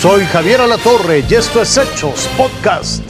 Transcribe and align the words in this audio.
Soy 0.00 0.24
Javier 0.24 0.62
Alatorre 0.62 1.22
y 1.28 1.34
esto 1.34 1.60
es 1.60 1.76
Hechos 1.76 2.26
Podcast. 2.34 3.02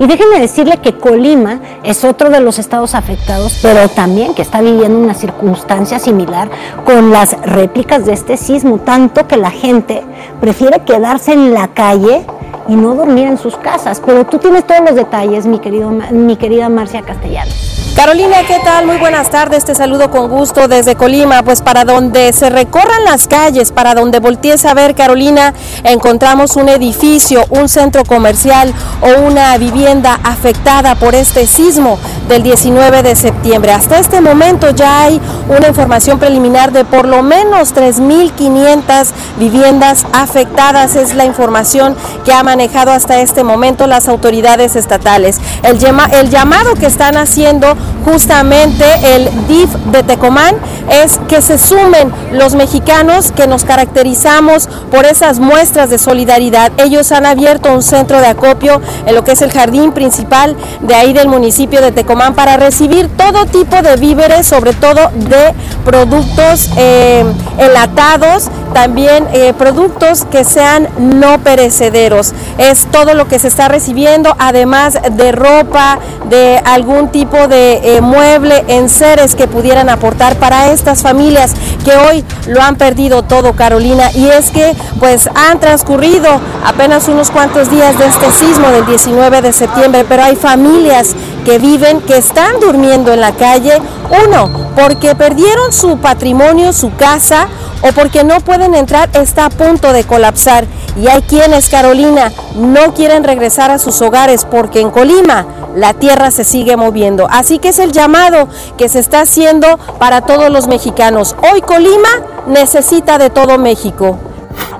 Y 0.00 0.08
déjenme 0.08 0.40
decirle 0.40 0.78
que 0.78 0.94
Colima 0.98 1.60
es 1.84 2.02
otro 2.04 2.30
de 2.30 2.40
los 2.40 2.58
estados 2.58 2.96
afectados, 2.96 3.60
pero 3.62 3.88
también 3.88 4.34
que 4.34 4.42
está 4.42 4.60
viviendo 4.60 4.98
una 4.98 5.14
circunstancia 5.14 6.00
similar 6.00 6.50
con 6.84 7.12
las 7.12 7.40
réplicas 7.42 8.06
de 8.06 8.14
este 8.14 8.36
sismo, 8.36 8.78
tanto 8.78 9.28
que 9.28 9.36
la 9.36 9.52
gente 9.52 10.02
prefiere 10.40 10.80
quedarse 10.80 11.32
en 11.32 11.54
la 11.54 11.68
calle 11.68 12.26
y 12.68 12.74
no 12.74 12.94
dormir 12.94 13.26
en 13.26 13.38
sus 13.38 13.56
casas. 13.56 14.00
Pero 14.04 14.24
tú 14.24 14.38
tienes 14.38 14.66
todos 14.66 14.80
los 14.80 14.94
detalles, 14.94 15.46
mi, 15.46 15.58
querido, 15.58 15.90
mi 15.90 16.36
querida 16.36 16.68
Marcia 16.68 17.02
Castellanos. 17.02 17.72
Carolina, 17.94 18.38
¿qué 18.48 18.58
tal? 18.64 18.86
Muy 18.86 18.96
buenas 18.96 19.28
tardes, 19.28 19.66
te 19.66 19.74
saludo 19.74 20.10
con 20.10 20.30
gusto 20.30 20.66
desde 20.66 20.96
Colima, 20.96 21.42
pues 21.42 21.60
para 21.60 21.84
donde 21.84 22.32
se 22.32 22.48
recorran 22.48 23.04
las 23.04 23.28
calles, 23.28 23.70
para 23.70 23.94
donde 23.94 24.18
voltees 24.18 24.64
a 24.64 24.72
ver, 24.72 24.94
Carolina, 24.94 25.52
encontramos 25.84 26.56
un 26.56 26.70
edificio, 26.70 27.44
un 27.50 27.68
centro 27.68 28.04
comercial 28.04 28.72
o 29.02 29.26
una 29.26 29.58
vivienda 29.58 30.18
afectada 30.24 30.94
por 30.94 31.14
este 31.14 31.46
sismo 31.46 31.98
del 32.32 32.42
19 32.42 33.02
de 33.02 33.14
septiembre. 33.14 33.72
Hasta 33.72 33.98
este 33.98 34.22
momento 34.22 34.70
ya 34.70 35.02
hay 35.02 35.20
una 35.50 35.68
información 35.68 36.18
preliminar 36.18 36.72
de 36.72 36.86
por 36.86 37.06
lo 37.06 37.22
menos 37.22 37.74
3.500 37.74 39.10
viviendas 39.38 40.06
afectadas, 40.14 40.96
es 40.96 41.14
la 41.14 41.26
información 41.26 41.94
que 42.24 42.32
ha 42.32 42.42
manejado 42.42 42.90
hasta 42.90 43.20
este 43.20 43.44
momento 43.44 43.86
las 43.86 44.08
autoridades 44.08 44.76
estatales. 44.76 45.42
El, 45.62 45.78
el 46.18 46.30
llamado 46.30 46.74
que 46.74 46.86
están 46.86 47.18
haciendo 47.18 47.76
justamente 48.06 48.86
el 49.14 49.28
DIF 49.46 49.68
de 49.92 50.02
Tecomán 50.02 50.56
es 51.04 51.20
que 51.28 51.42
se 51.42 51.58
sumen 51.58 52.12
los 52.32 52.54
mexicanos 52.54 53.30
que 53.30 53.46
nos 53.46 53.64
caracterizamos 53.64 54.68
por 54.90 55.04
esas 55.04 55.38
muestras 55.38 55.90
de 55.90 55.98
solidaridad. 55.98 56.72
Ellos 56.78 57.12
han 57.12 57.26
abierto 57.26 57.72
un 57.72 57.82
centro 57.82 58.20
de 58.20 58.26
acopio 58.26 58.80
en 59.04 59.14
lo 59.14 59.22
que 59.22 59.32
es 59.32 59.42
el 59.42 59.52
jardín 59.52 59.92
principal 59.92 60.56
de 60.80 60.94
ahí 60.94 61.12
del 61.12 61.28
municipio 61.28 61.82
de 61.82 61.92
Tecomán 61.92 62.21
para 62.30 62.56
recibir 62.56 63.08
todo 63.16 63.46
tipo 63.46 63.82
de 63.82 63.96
víveres, 63.96 64.46
sobre 64.46 64.72
todo 64.72 65.10
de 65.14 65.52
productos 65.84 66.70
eh, 66.76 67.24
enlatados, 67.58 68.48
también 68.72 69.26
eh, 69.32 69.52
productos 69.52 70.24
que 70.24 70.44
sean 70.44 70.88
no 70.98 71.40
perecederos. 71.40 72.32
Es 72.58 72.86
todo 72.86 73.14
lo 73.14 73.26
que 73.26 73.38
se 73.38 73.48
está 73.48 73.68
recibiendo, 73.68 74.34
además 74.38 74.98
de 75.12 75.32
ropa, 75.32 75.98
de 76.28 76.60
algún 76.64 77.08
tipo 77.08 77.48
de 77.48 77.96
eh, 77.96 78.00
mueble, 78.00 78.64
enseres 78.68 79.34
que 79.34 79.48
pudieran 79.48 79.88
aportar 79.88 80.36
para 80.36 80.70
estas 80.70 81.02
familias 81.02 81.52
que 81.84 81.96
hoy 81.96 82.24
lo 82.46 82.62
han 82.62 82.76
perdido 82.76 83.22
todo, 83.22 83.54
Carolina. 83.54 84.10
Y 84.14 84.28
es 84.28 84.50
que 84.50 84.74
pues 84.98 85.28
han 85.34 85.58
transcurrido 85.60 86.40
apenas 86.64 87.08
unos 87.08 87.30
cuantos 87.30 87.70
días 87.70 87.98
de 87.98 88.06
este 88.06 88.30
sismo 88.30 88.68
del 88.68 88.86
19 88.86 89.42
de 89.42 89.52
septiembre, 89.52 90.06
pero 90.08 90.22
hay 90.22 90.36
familias 90.36 91.14
que 91.44 91.58
viven, 91.58 92.00
que 92.00 92.16
están 92.16 92.60
durmiendo 92.60 93.12
en 93.12 93.20
la 93.20 93.32
calle, 93.32 93.80
uno, 94.26 94.50
porque 94.76 95.14
perdieron 95.14 95.72
su 95.72 95.98
patrimonio, 95.98 96.72
su 96.72 96.94
casa, 96.94 97.48
o 97.82 97.92
porque 97.92 98.24
no 98.24 98.40
pueden 98.40 98.74
entrar, 98.74 99.10
está 99.14 99.46
a 99.46 99.50
punto 99.50 99.92
de 99.92 100.04
colapsar. 100.04 100.66
Y 101.00 101.08
hay 101.08 101.22
quienes, 101.22 101.68
Carolina, 101.68 102.32
no 102.54 102.94
quieren 102.94 103.24
regresar 103.24 103.70
a 103.70 103.78
sus 103.78 104.00
hogares 104.02 104.46
porque 104.48 104.80
en 104.80 104.90
Colima 104.90 105.46
la 105.74 105.94
tierra 105.94 106.30
se 106.30 106.44
sigue 106.44 106.76
moviendo. 106.76 107.26
Así 107.30 107.58
que 107.58 107.70
es 107.70 107.78
el 107.78 107.92
llamado 107.92 108.48
que 108.76 108.88
se 108.88 109.00
está 109.00 109.22
haciendo 109.22 109.78
para 109.98 110.20
todos 110.20 110.50
los 110.50 110.68
mexicanos. 110.68 111.34
Hoy 111.50 111.62
Colima 111.62 112.08
necesita 112.46 113.18
de 113.18 113.30
todo 113.30 113.58
México. 113.58 114.18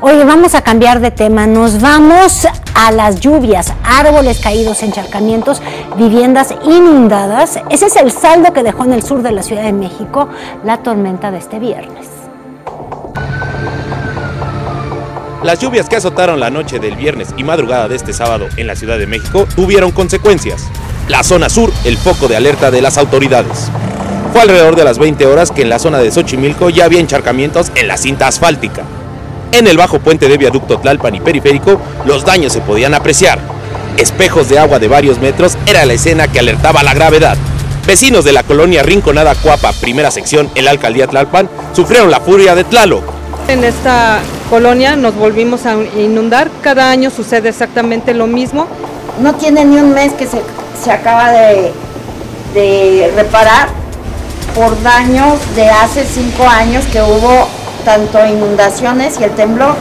Oye, 0.01 0.25
vamos 0.25 0.55
a 0.55 0.63
cambiar 0.63 1.01
de 1.01 1.11
tema. 1.11 1.47
Nos 1.47 1.81
vamos 1.81 2.47
a 2.75 2.91
las 2.92 3.20
lluvias, 3.20 3.73
árboles 3.84 4.41
caídos, 4.41 4.83
encharcamientos, 4.83 5.61
viviendas 5.97 6.55
inundadas. 6.65 7.61
Ese 7.70 7.87
es 7.87 7.97
el 7.97 8.11
saldo 8.12 8.53
que 8.53 8.62
dejó 8.62 8.84
en 8.84 8.92
el 8.92 9.03
sur 9.03 9.22
de 9.22 9.33
la 9.33 9.43
Ciudad 9.43 9.62
de 9.62 9.72
México 9.72 10.28
la 10.65 10.78
tormenta 10.78 11.31
de 11.31 11.38
este 11.38 11.59
viernes. 11.59 12.09
Las 15.43 15.59
lluvias 15.59 15.88
que 15.88 15.97
azotaron 15.97 16.38
la 16.38 16.50
noche 16.50 16.78
del 16.78 16.94
viernes 16.94 17.34
y 17.37 17.43
madrugada 17.43 17.88
de 17.88 17.97
este 17.97 18.12
sábado 18.12 18.47
en 18.56 18.69
la 18.69 18.77
Ciudad 18.77 18.97
de 18.97 19.09
México 19.09 19.47
tuvieron 19.56 19.91
consecuencias. 19.91 20.69
La 21.09 21.25
zona 21.25 21.49
sur, 21.49 21.72
el 21.84 21.99
foco 21.99 22.28
de 22.28 22.37
alerta 22.37 22.71
de 22.71 22.81
las 22.81 22.97
autoridades. 22.97 23.69
Fue 24.33 24.43
alrededor 24.43 24.77
de 24.77 24.84
las 24.84 24.99
20 24.99 25.27
horas 25.27 25.50
que 25.50 25.62
en 25.62 25.69
la 25.69 25.81
zona 25.81 25.99
de 25.99 26.12
Xochimilco 26.12 26.71
ya 26.71 26.84
había 26.84 27.00
encharcamientos 27.00 27.72
en 27.75 27.89
la 27.89 27.97
cinta 27.97 28.28
asfáltica. 28.28 28.84
En 29.53 29.67
el 29.67 29.77
bajo 29.77 29.99
puente 29.99 30.29
de 30.29 30.39
viaducto 30.39 30.79
Tlalpan 30.79 31.15
y 31.15 31.21
periférico, 31.21 31.79
los 32.07 32.25
daños 32.25 32.55
se 32.55 32.63
podían 32.63 32.95
apreciar. 32.95 33.39
Espejos 33.99 34.49
de 34.49 34.59
agua 34.59 34.79
de 34.79 34.89
varios 34.89 35.19
metros 35.19 35.59
era 35.67 35.85
la 35.85 35.93
escena 35.93 36.27
que 36.27 36.39
alertaba 36.39 36.83
la 36.83 36.95
gravedad. 36.95 37.37
Vecinos 37.87 38.25
de 38.25 38.33
la 38.33 38.45
colonia 38.45 38.83
Rinconada 38.83 39.35
Cuapa, 39.35 39.75
primera 39.75 40.11
sección, 40.11 40.49
en 40.55 40.65
la 40.65 40.71
alcaldía 40.71 41.07
Tlalpan, 41.07 41.51
sufrieron 41.75 42.11
la 42.11 42.21
furia 42.21 42.55
de 42.55 42.65
Tlaloc. 42.65 43.05
En 43.49 43.63
esta 43.63 44.21
colonia 44.49 44.97
nos 44.97 45.15
volvimos 45.17 45.67
a 45.67 45.75
inundar, 45.99 46.51
cada 46.63 46.91
año 46.91 47.11
sucede 47.11 47.51
exactamente 47.51 48.15
lo 48.15 48.27
mismo. 48.27 48.67
No 49.21 49.34
tiene 49.34 49.67
ni 49.67 49.77
un 49.77 49.93
mes 49.93 50.15
que 50.15 50.27
se, 50.27 50.91
acaba 50.91 51.31
de, 51.31 51.73
de 52.55 53.13
reparar 53.17 53.69
por 54.55 54.83
daños 54.83 55.39
de 55.55 55.69
hace 55.69 56.07
cinco 56.07 56.49
años 56.49 56.87
que 56.87 57.03
hubo 57.03 57.49
tanto 57.84 58.25
inundaciones 58.26 59.19
y 59.20 59.25
el 59.25 59.31
temblor. 59.32 59.75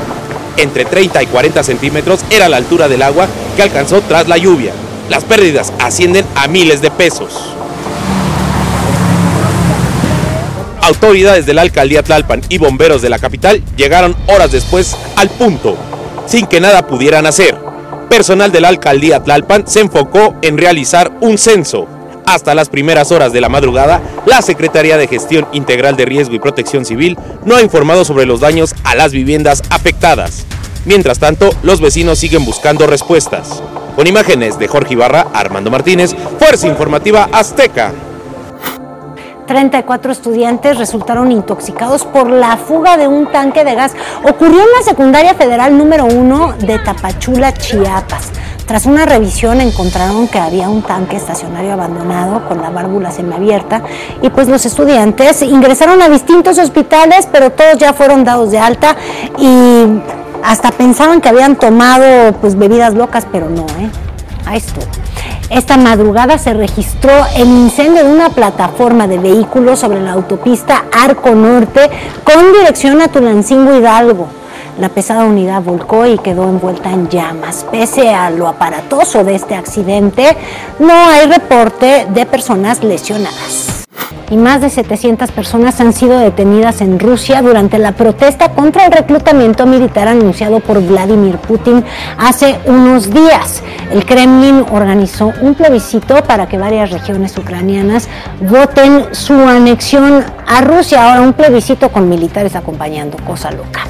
Entre 0.58 0.86
30 0.86 1.24
y 1.24 1.28
40 1.28 1.64
centímetros 1.64 2.22
era 2.30 2.50
la 2.50 2.58
altura 2.58 2.88
del 2.88 3.02
agua 3.02 3.28
que 3.56 3.64
alcanzó 3.64 4.02
tras 4.02 4.28
la 4.28 4.38
lluvia. 4.38 4.74
Las 5.10 5.24
pérdidas 5.24 5.74
ascienden 5.80 6.26
a 6.36 6.48
miles 6.48 6.82
de 6.82 6.92
pesos. 6.92 7.56
Autoridades 10.82 11.46
de 11.46 11.54
la 11.54 11.62
alcaldía 11.62 12.04
Tlalpan 12.04 12.42
y 12.50 12.58
bomberos 12.58 13.02
de 13.02 13.10
la 13.10 13.20
capital 13.20 13.62
llegaron 13.78 14.16
horas 14.28 14.52
después 14.52 14.98
al 15.16 15.30
punto, 15.30 15.78
sin 16.26 16.48
que 16.48 16.60
nada 16.60 16.88
pudieran 16.88 17.26
hacer. 17.28 17.56
Personal 18.10 18.52
de 18.52 18.62
la 18.62 18.68
alcaldía 18.68 19.24
Tlalpan 19.24 19.68
se 19.68 19.80
enfocó 19.80 20.36
en 20.42 20.58
realizar 20.58 21.12
un 21.22 21.38
censo. 21.38 21.88
Hasta 22.32 22.56
las 22.56 22.70
primeras 22.70 23.12
horas 23.12 23.34
de 23.34 23.42
la 23.42 23.50
madrugada, 23.50 24.00
la 24.26 24.42
Secretaría 24.42 24.96
de 24.96 25.08
Gestión 25.08 25.46
Integral 25.52 25.98
de 25.98 26.06
Riesgo 26.06 26.34
y 26.34 26.40
Protección 26.40 26.86
Civil 26.86 27.18
no 27.44 27.58
ha 27.58 27.62
informado 27.62 28.06
sobre 28.06 28.26
los 28.26 28.40
daños 28.40 28.74
a 28.86 28.96
las 28.96 29.12
viviendas 29.12 29.62
afectadas. 29.70 30.46
Mientras 30.86 31.20
tanto, 31.20 31.50
los 31.62 31.82
vecinos 31.82 32.20
siguen 32.20 32.46
buscando 32.46 32.88
respuestas. 32.88 33.62
Con 33.98 34.08
imágenes 34.08 34.58
de 34.58 34.70
Jorge 34.70 34.94
Ibarra, 34.94 35.28
Armando 35.34 35.70
Martínez, 35.70 36.16
Fuerza 36.40 36.68
Informativa 36.68 37.28
Azteca. 37.34 37.92
34 39.46 40.14
estudiantes 40.14 40.78
resultaron 40.78 41.34
intoxicados 41.34 42.06
por 42.06 42.30
la 42.30 42.56
fuga 42.56 42.96
de 42.96 43.10
un 43.10 43.30
tanque 43.30 43.66
de 43.66 43.76
gas. 43.76 43.92
Ocurrió 44.24 44.62
en 44.62 44.72
la 44.78 44.84
secundaria 44.86 45.34
federal 45.34 45.78
número 45.78 46.06
1 46.06 46.54
de 46.60 46.80
Tapachula, 46.80 47.54
Chiapas. 47.54 48.32
Tras 48.72 48.86
una 48.86 49.06
revisión 49.06 49.60
encontraron 49.60 50.30
que 50.30 50.40
había 50.40 50.70
un 50.70 50.82
tanque 50.82 51.18
estacionario 51.18 51.74
abandonado 51.74 52.48
con 52.48 52.62
la 52.62 52.70
válvula 52.70 53.12
semiabierta 53.12 53.82
y 54.22 54.30
pues 54.30 54.48
los 54.48 54.66
estudiantes 54.66 55.42
ingresaron 55.42 56.02
a 56.02 56.08
distintos 56.08 56.58
hospitales, 56.58 57.28
pero 57.30 57.52
todos 57.52 57.78
ya 57.78 57.92
fueron 57.92 58.24
dados 58.24 58.50
de 58.50 58.60
alta 58.60 58.96
y 59.38 60.02
hasta 60.42 60.72
pensaban 60.72 61.20
que 61.20 61.28
habían 61.28 61.58
tomado 61.58 62.32
pues 62.40 62.58
bebidas 62.58 62.94
locas, 62.94 63.28
pero 63.30 63.50
no, 63.50 63.66
¿eh? 63.78 63.90
Ahí 64.46 64.60
estuvo. 64.60 64.86
Esta 65.50 65.76
madrugada 65.76 66.38
se 66.38 66.54
registró 66.54 67.12
el 67.36 67.50
incendio 67.50 68.06
de 68.06 68.10
una 68.10 68.30
plataforma 68.30 69.06
de 69.06 69.18
vehículos 69.18 69.80
sobre 69.80 70.00
la 70.00 70.14
autopista 70.14 70.86
Arco 70.94 71.32
Norte 71.32 71.90
con 72.24 72.54
dirección 72.54 73.02
a 73.02 73.10
Tulancingo 73.10 73.76
Hidalgo. 73.76 74.41
La 74.80 74.90
pesada 74.90 75.26
unidad 75.26 75.62
volcó 75.62 76.06
y 76.06 76.18
quedó 76.18 76.44
envuelta 76.50 76.92
en 76.92 77.10
llamas. 77.10 77.66
Pese 77.72 78.10
a 78.10 78.30
lo 78.30 78.48
aparatoso 78.48 79.24
de 79.24 79.36
este 79.36 79.56
accidente, 79.56 80.36
no 80.80 80.94
hay 80.94 81.28
reporte 81.28 82.08
de 82.14 82.26
personas 82.26 82.84
lesionadas 82.84 83.72
y 84.32 84.38
más 84.38 84.62
de 84.62 84.70
700 84.70 85.30
personas 85.32 85.82
han 85.82 85.92
sido 85.92 86.18
detenidas 86.18 86.80
en 86.80 87.00
Rusia 87.00 87.42
durante 87.42 87.78
la 87.78 87.92
protesta 87.92 88.54
contra 88.54 88.86
el 88.86 88.94
reclutamiento 88.94 89.66
militar 89.66 90.08
anunciado 90.08 90.62
por 90.62 90.82
Vladimir 90.82 91.38
Putin 91.38 91.84
hace 92.18 92.58
unos 92.66 93.10
días. 93.14 93.62
El 93.92 94.06
Kremlin 94.06 94.66
organizó 94.72 95.34
un 95.42 95.54
plebiscito 95.54 96.24
para 96.24 96.48
que 96.48 96.58
varias 96.58 96.92
regiones 96.92 97.38
ucranianas 97.38 98.08
voten 98.40 99.14
su 99.14 99.34
anexión 99.34 100.24
a 100.48 100.62
Rusia. 100.62 101.10
Ahora 101.10 101.22
un 101.22 101.34
plebiscito 101.34 101.90
con 101.90 102.08
militares 102.08 102.56
acompañando, 102.56 103.18
cosa 103.26 103.52
loca. 103.52 103.82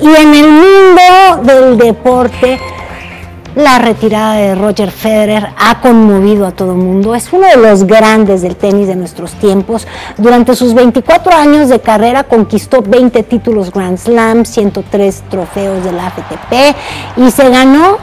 Y 0.00 0.06
en 0.06 0.34
el 0.34 0.48
mundo 0.50 1.42
del 1.42 1.78
deporte, 1.78 2.58
La 3.56 3.78
retirada 3.78 4.34
de 4.34 4.54
Roger 4.54 4.90
Federer 4.90 5.48
ha 5.56 5.80
conmovido 5.80 6.46
a 6.46 6.50
todo 6.50 6.74
mundo. 6.74 7.14
Es 7.14 7.32
uno 7.32 7.46
de 7.46 7.56
los 7.56 7.84
grandes 7.86 8.42
del 8.42 8.54
tenis 8.54 8.86
de 8.86 8.96
nuestros 8.96 9.32
tiempos. 9.32 9.86
Durante 10.18 10.54
sus 10.54 10.74
24 10.74 11.32
años 11.32 11.70
de 11.70 11.80
carrera 11.80 12.24
conquistó 12.24 12.82
20 12.82 13.22
títulos 13.22 13.72
Grand 13.72 13.96
Slam, 13.96 14.44
103 14.44 15.22
trofeos 15.30 15.82
de 15.84 15.92
la 15.92 16.08
ATP 16.08 16.76
y 17.16 17.30
se 17.30 17.48
ganó 17.48 17.96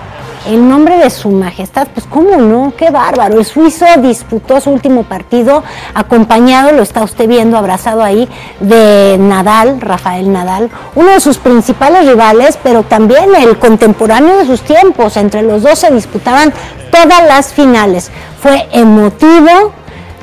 el 0.48 0.68
nombre 0.68 0.98
de 0.98 1.10
su 1.10 1.30
majestad, 1.30 1.88
pues 1.94 2.06
cómo 2.10 2.38
no, 2.38 2.74
qué 2.78 2.90
bárbaro. 2.90 3.40
El 3.40 3.46
suizo 3.46 3.86
disputó 4.00 4.60
su 4.60 4.72
último 4.72 5.04
partido 5.04 5.64
acompañado, 5.94 6.72
lo 6.72 6.84
está 6.84 7.04
usted 7.04 7.28
viendo 7.28 7.58
abrazado 7.58 8.04
ahí, 8.04 8.28
de 8.60 9.18
Nadal, 9.20 9.80
Rafael 9.80 10.32
Nadal, 10.32 10.70
uno 10.96 11.12
de 11.12 11.20
sus 11.20 11.38
principales 11.38 12.08
rivales, 12.08 12.58
pero 12.62 12.84
también 12.84 13.36
el 13.36 13.58
contemporáneo 13.58 14.38
de 14.38 14.46
sus 14.46 14.62
tiempos. 14.62 15.18
Entre 15.18 15.42
los 15.42 15.64
dos 15.64 15.80
se 15.80 15.92
disputaban 15.92 16.54
todas 16.92 17.26
las 17.28 17.54
finales. 17.54 18.12
Fue 18.42 18.68
emotivo, 18.72 19.72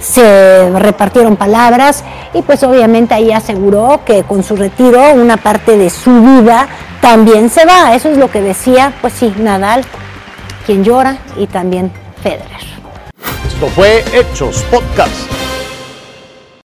se 0.01 0.71
repartieron 0.79 1.37
palabras 1.37 2.05
y 2.33 2.43
pues 2.43 2.63
obviamente 2.63 3.15
ahí 3.15 3.33
aseguró 3.33 4.01
que 4.05 4.23
con 4.25 4.43
su 4.43 4.57
retiro 4.57 5.13
una 5.15 5.37
parte 5.37 5.77
de 5.77 5.91
su 5.91 6.11
vida 6.21 6.69
también 7.01 7.51
se 7.51 7.65
va. 7.65 7.95
Eso 7.95 8.11
es 8.11 8.19
lo 8.19 8.31
que 8.31 8.41
decía, 8.41 8.93
pues 9.01 9.15
sí, 9.15 9.33
Nadal 9.39 9.85
quien 10.71 10.85
llora 10.85 11.19
y 11.37 11.49
también 11.49 11.91
Federer. 12.23 12.61
Esto 13.45 13.67
fue 13.71 14.05
Hechos 14.15 14.63
Podcast. 14.71 15.40